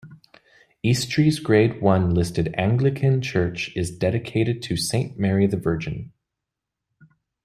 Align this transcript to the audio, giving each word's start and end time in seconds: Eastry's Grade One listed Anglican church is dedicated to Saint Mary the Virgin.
Eastry's 0.83 1.39
Grade 1.39 1.79
One 1.79 2.09
listed 2.15 2.55
Anglican 2.57 3.21
church 3.21 3.69
is 3.75 3.95
dedicated 3.95 4.63
to 4.63 4.75
Saint 4.75 5.19
Mary 5.19 5.45
the 5.45 5.57
Virgin. 5.57 6.11